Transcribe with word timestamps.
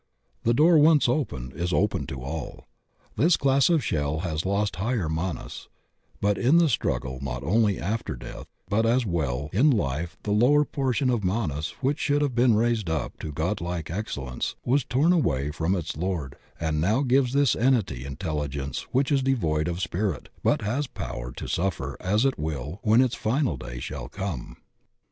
The 0.41 0.55
door 0.55 0.79
once 0.79 1.07
open, 1.07 1.51
it 1.51 1.61
is 1.61 1.71
open 1.71 2.07
to 2.07 2.23
all. 2.23 2.67
This 3.17 3.37
class 3.37 3.69
of 3.69 3.83
shell 3.83 4.21
has 4.21 4.47
lost 4.47 4.77
higher 4.77 5.07
manas, 5.07 5.69
but 6.19 6.39
in 6.39 6.57
the 6.57 6.69
struggle 6.69 7.19
not 7.21 7.43
only 7.43 7.79
after 7.79 8.15
death 8.15 8.47
but 8.67 8.83
as 8.83 9.05
well 9.05 9.51
in 9.53 9.69
life 9.69 10.17
the 10.23 10.31
lower 10.31 10.65
portion 10.65 11.11
of 11.11 11.23
manas 11.23 11.75
which 11.81 11.99
should 11.99 12.23
have 12.23 12.33
been 12.33 12.55
raised 12.55 12.89
up 12.89 13.19
to 13.19 13.31
godlike 13.31 13.91
excellence 13.91 14.55
was 14.65 14.83
torn 14.83 15.13
away 15.13 15.51
from 15.51 15.75
its 15.75 15.95
lord 15.95 16.35
and 16.59 16.81
now 16.81 17.03
gives 17.03 17.33
this 17.33 17.55
entity 17.55 18.03
intelligence 18.03 18.87
which 18.91 19.11
is 19.11 19.21
devoid 19.21 19.67
of 19.67 19.79
spirit 19.81 20.29
but 20.41 20.63
has 20.63 20.87
power 20.87 21.31
to 21.33 21.45
suffer 21.47 21.95
as 22.01 22.25
it 22.25 22.39
will 22.39 22.79
when 22.81 23.01
its 23.03 23.13
final 23.13 23.55
day 23.55 23.79
shall 23.79 24.09
come. 24.09 24.57